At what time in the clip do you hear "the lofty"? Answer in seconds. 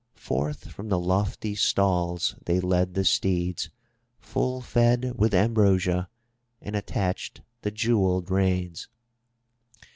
0.89-1.53